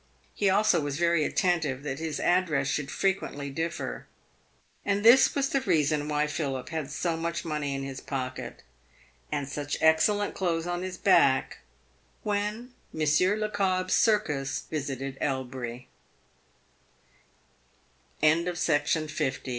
[0.33, 4.07] He also was very attentive that his address should frequently differ.
[4.83, 8.63] And this was the reason why Philip had so much money in his pocket,
[9.31, 11.59] and such excellent clothes on his back,
[12.39, 14.17] when Monsieur Le C